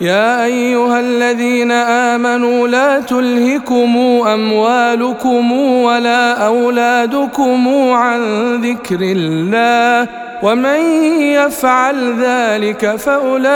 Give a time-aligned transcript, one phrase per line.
[0.00, 3.96] يا أيها الذين آمنوا لا تلهكم
[4.26, 8.20] أموالكم ولا أولادكم عن
[8.56, 10.08] ذكر الله
[10.42, 10.80] ومن
[11.20, 13.46] يفعل ذلك فأولئك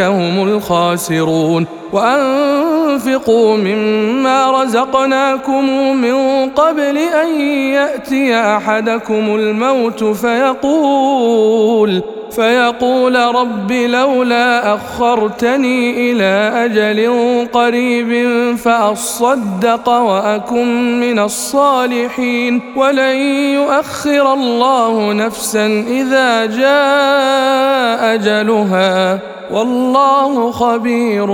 [0.00, 12.02] هم الخاسرون وأنفقوا مما رزقناكم من قبل أن يأتي أحدكم الموت فيقول
[12.38, 17.08] فيقول رب لولا أخرتني إلى أجل
[17.52, 18.10] قريب
[18.56, 23.16] فأصدق وأكن من الصالحين ولن
[23.54, 29.18] يؤخر الله نفسا إذا جاء أجلها
[29.50, 31.26] والله خبير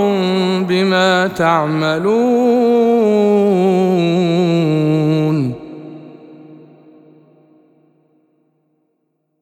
[0.69, 2.85] بما تعملون